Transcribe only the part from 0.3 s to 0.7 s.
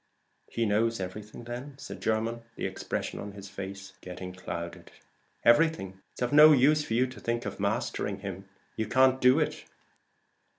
"He